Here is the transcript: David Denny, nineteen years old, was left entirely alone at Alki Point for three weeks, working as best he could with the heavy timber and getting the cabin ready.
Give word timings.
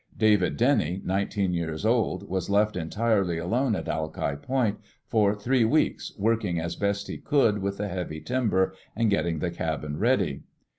David 0.17 0.57
Denny, 0.57 0.99
nineteen 1.05 1.53
years 1.53 1.85
old, 1.85 2.27
was 2.27 2.49
left 2.49 2.75
entirely 2.75 3.37
alone 3.37 3.75
at 3.75 3.87
Alki 3.87 4.35
Point 4.35 4.79
for 5.05 5.35
three 5.35 5.63
weeks, 5.63 6.11
working 6.17 6.59
as 6.59 6.75
best 6.75 7.07
he 7.07 7.19
could 7.19 7.59
with 7.59 7.77
the 7.77 7.87
heavy 7.87 8.19
timber 8.19 8.73
and 8.95 9.11
getting 9.11 9.37
the 9.37 9.51
cabin 9.51 9.99
ready. 9.99 10.41